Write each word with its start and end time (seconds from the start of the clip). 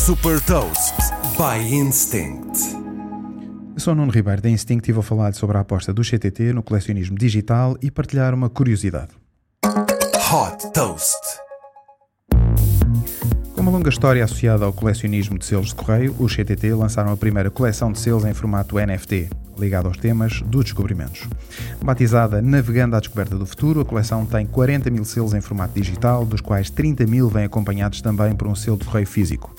Super 0.00 0.40
Toast 0.40 0.94
by 1.36 1.62
Instinct. 1.74 2.58
Eu 3.74 3.80
sou 3.80 3.92
o 3.92 3.96
Nuno 3.96 4.10
Ribeiro 4.10 4.40
da 4.40 4.48
Instinct 4.48 4.88
e 4.88 4.94
vou 4.94 5.02
falar 5.02 5.34
sobre 5.34 5.58
a 5.58 5.60
aposta 5.60 5.92
do 5.92 6.00
CTT 6.00 6.54
no 6.54 6.62
colecionismo 6.62 7.18
digital 7.18 7.76
e 7.82 7.90
partilhar 7.90 8.32
uma 8.32 8.48
curiosidade. 8.48 9.10
Hot 9.62 10.72
Toast. 10.72 11.20
Com 13.54 13.60
uma 13.60 13.72
longa 13.72 13.90
história 13.90 14.24
associada 14.24 14.64
ao 14.64 14.72
colecionismo 14.72 15.38
de 15.38 15.44
selos 15.44 15.68
de 15.68 15.74
correio, 15.74 16.16
os 16.18 16.34
CTT 16.34 16.72
lançaram 16.72 17.12
a 17.12 17.16
primeira 17.16 17.50
coleção 17.50 17.92
de 17.92 17.98
selos 17.98 18.24
em 18.24 18.32
formato 18.32 18.76
NFT, 18.76 19.28
ligado 19.58 19.86
aos 19.86 19.98
temas 19.98 20.40
dos 20.46 20.64
descobrimentos. 20.64 21.28
Batizada 21.84 22.40
Navegando 22.40 22.96
à 22.96 23.00
Descoberta 23.00 23.36
do 23.36 23.44
Futuro, 23.44 23.82
a 23.82 23.84
coleção 23.84 24.24
tem 24.24 24.46
40 24.46 24.88
mil 24.88 25.04
selos 25.04 25.34
em 25.34 25.42
formato 25.42 25.78
digital, 25.78 26.24
dos 26.24 26.40
quais 26.40 26.70
30 26.70 27.06
mil 27.06 27.28
vêm 27.28 27.44
acompanhados 27.44 28.00
também 28.00 28.34
por 28.34 28.48
um 28.48 28.54
selo 28.54 28.78
de 28.78 28.86
correio 28.86 29.06
físico. 29.06 29.54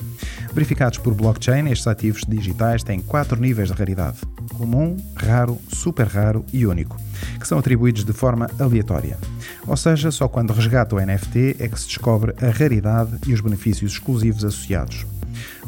Verificados 0.54 0.98
por 0.98 1.14
blockchain, 1.14 1.70
estes 1.70 1.88
ativos 1.88 2.24
digitais 2.28 2.84
têm 2.84 3.00
quatro 3.00 3.40
níveis 3.40 3.70
de 3.70 3.74
raridade: 3.74 4.20
comum, 4.58 4.98
raro, 5.16 5.58
super 5.70 6.06
raro 6.06 6.46
e 6.52 6.66
único, 6.66 6.98
que 7.40 7.48
são 7.48 7.58
atribuídos 7.58 8.04
de 8.04 8.12
forma 8.12 8.50
aleatória. 8.60 9.18
Ou 9.66 9.78
seja, 9.78 10.12
só 10.12 10.28
quando 10.28 10.54
resgata 10.54 10.96
o 10.96 11.00
NFT 11.00 11.56
é 11.60 11.68
que 11.68 11.80
se 11.80 11.88
descobre 11.88 12.34
a 12.42 12.50
raridade 12.50 13.18
e 13.26 13.34
os 13.34 13.42
benefícios 13.42 13.94
exclusivos 13.94 14.44
associados. 14.44 15.06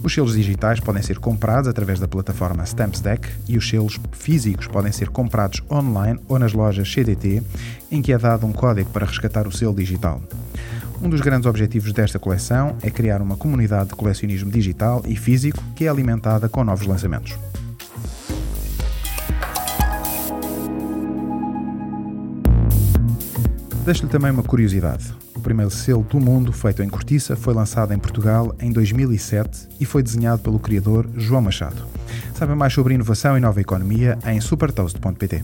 Os 0.03 0.13
selos 0.13 0.35
digitais 0.35 0.81
podem 0.81 1.01
ser 1.01 1.17
comprados 1.17 1.69
através 1.69 1.97
da 1.97 2.07
plataforma 2.07 2.63
Stampsdeck 2.63 3.29
e 3.47 3.57
os 3.57 3.67
selos 3.67 3.97
físicos 4.11 4.67
podem 4.67 4.91
ser 4.91 5.09
comprados 5.09 5.63
online 5.71 6.19
ou 6.27 6.37
nas 6.37 6.51
lojas 6.51 6.91
CDT, 6.91 7.41
em 7.89 8.01
que 8.01 8.11
é 8.11 8.17
dado 8.17 8.45
um 8.45 8.51
código 8.51 8.89
para 8.89 9.05
resgatar 9.05 9.47
o 9.47 9.51
selo 9.51 9.73
digital. 9.73 10.21
Um 11.03 11.09
dos 11.09 11.19
grandes 11.19 11.45
objetivos 11.45 11.91
desta 11.91 12.17
coleção 12.17 12.77
é 12.81 12.89
criar 12.89 13.21
uma 13.21 13.35
comunidade 13.35 13.89
de 13.89 13.95
colecionismo 13.95 14.49
digital 14.49 15.03
e 15.05 15.17
físico 15.17 15.61
que 15.75 15.83
é 15.83 15.89
alimentada 15.89 16.47
com 16.47 16.63
novos 16.63 16.87
lançamentos. 16.87 17.37
Deixo-lhe 23.83 24.09
também 24.09 24.31
uma 24.31 24.43
curiosidade. 24.43 25.13
O 25.35 25.41
primeiro 25.41 25.69
selo 25.69 26.03
do 26.03 26.21
mundo 26.21 26.53
feito 26.53 26.81
em 26.81 26.87
cortiça 26.87 27.35
foi 27.35 27.53
lançado 27.53 27.93
em 27.93 27.99
Portugal 27.99 28.55
em 28.61 28.71
2007 28.71 29.67
e 29.81 29.85
foi 29.85 30.01
desenhado 30.01 30.41
pelo 30.41 30.57
criador 30.57 31.09
João 31.17 31.41
Machado. 31.41 31.85
Saiba 32.33 32.55
mais 32.55 32.71
sobre 32.71 32.93
inovação 32.93 33.37
e 33.37 33.41
nova 33.41 33.59
economia 33.59 34.17
em 34.25 34.39
supertoast.pt. 34.39 35.43